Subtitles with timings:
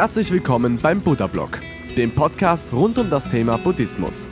[0.00, 1.60] Herzlich willkommen beim Buddha Blog,
[1.94, 4.26] dem Podcast rund um das Thema Buddhismus.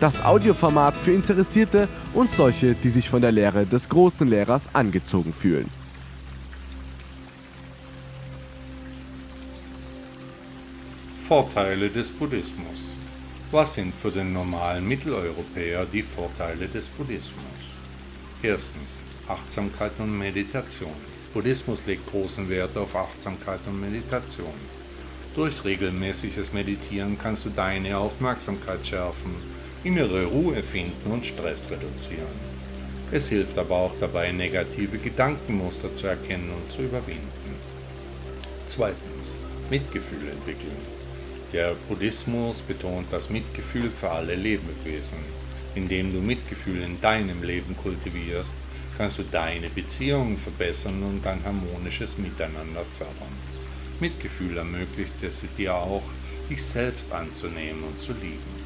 [0.00, 5.32] Das Audioformat für Interessierte und solche, die sich von der Lehre des großen Lehrers angezogen
[5.32, 5.70] fühlen.
[11.22, 12.94] Vorteile des Buddhismus.
[13.52, 17.76] Was sind für den normalen Mitteleuropäer die Vorteile des Buddhismus?
[18.42, 20.90] Erstens Achtsamkeit und Meditation.
[21.32, 24.54] Buddhismus legt großen Wert auf Achtsamkeit und Meditation.
[25.38, 29.36] Durch regelmäßiges Meditieren kannst du deine Aufmerksamkeit schärfen,
[29.84, 32.26] innere Ruhe finden und Stress reduzieren.
[33.12, 37.54] Es hilft aber auch dabei, negative Gedankenmuster zu erkennen und zu überwinden.
[38.66, 39.36] Zweitens,
[39.70, 40.76] Mitgefühl entwickeln.
[41.52, 45.18] Der Buddhismus betont das Mitgefühl für alle Lebewesen.
[45.76, 48.56] Indem du Mitgefühl in deinem Leben kultivierst,
[48.96, 53.57] kannst du deine Beziehungen verbessern und ein harmonisches Miteinander fördern.
[54.00, 56.02] Mitgefühl ermöglicht es dir auch,
[56.48, 58.58] dich selbst anzunehmen und zu lieben.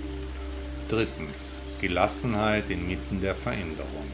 [0.88, 1.62] Drittens.
[1.80, 4.06] Gelassenheit inmitten der Veränderung.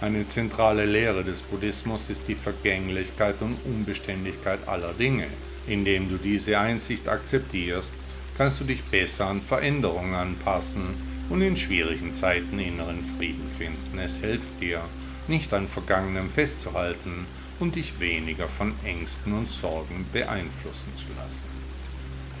[0.00, 5.26] Eine zentrale Lehre des Buddhismus ist die Vergänglichkeit und Unbeständigkeit aller Dinge.
[5.66, 7.94] Indem du diese Einsicht akzeptierst,
[8.38, 10.94] kannst du dich besser an Veränderungen anpassen
[11.28, 13.98] und in schwierigen Zeiten inneren Frieden finden.
[13.98, 14.80] Es hilft dir,
[15.28, 17.26] nicht an Vergangenem festzuhalten
[17.60, 21.48] und dich weniger von Ängsten und Sorgen beeinflussen zu lassen.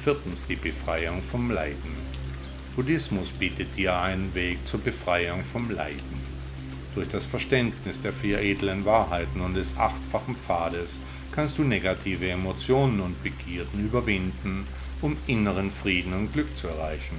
[0.02, 1.96] Viertens die Befreiung vom Leiden.
[2.76, 6.26] Buddhismus bietet dir einen Weg zur Befreiung vom Leiden.
[6.94, 11.00] Durch das Verständnis der vier edlen Wahrheiten und des achtfachen Pfades
[11.32, 14.66] kannst du negative Emotionen und Begierden überwinden,
[15.02, 17.16] um inneren Frieden und Glück zu erreichen.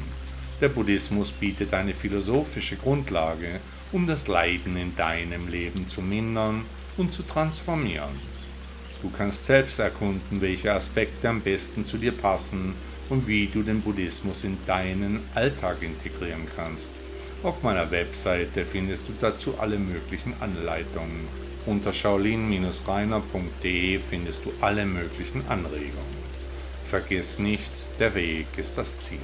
[0.61, 3.59] Der Buddhismus bietet eine philosophische Grundlage,
[3.91, 6.65] um das Leiden in deinem Leben zu mindern
[6.97, 8.19] und zu transformieren.
[9.01, 12.73] Du kannst selbst erkunden, welche Aspekte am besten zu dir passen
[13.09, 17.01] und wie du den Buddhismus in deinen Alltag integrieren kannst.
[17.43, 21.27] Auf meiner Webseite findest du dazu alle möglichen Anleitungen.
[21.67, 26.17] Unter shaolin-reiner.de findest du alle möglichen Anregungen.
[26.83, 29.19] Vergiss nicht, der Weg ist das Ziel.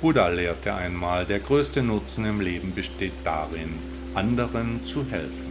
[0.00, 3.74] Buddha lehrte einmal, der größte Nutzen im Leben besteht darin,
[4.14, 5.45] anderen zu helfen.